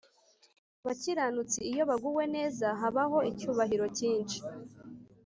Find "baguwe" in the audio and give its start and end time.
1.89-2.23